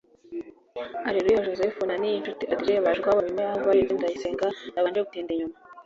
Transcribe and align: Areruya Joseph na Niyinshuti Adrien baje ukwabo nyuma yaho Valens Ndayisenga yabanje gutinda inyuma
Areruya 1.07 1.45
Joseph 1.47 1.77
na 1.87 1.95
Niyinshuti 2.01 2.43
Adrien 2.53 2.83
baje 2.83 2.99
ukwabo 2.99 3.19
nyuma 3.25 3.41
yaho 3.45 3.59
Valens 3.67 3.91
Ndayisenga 3.97 4.45
yabanje 4.75 4.99
gutinda 5.05 5.31
inyuma 5.33 5.55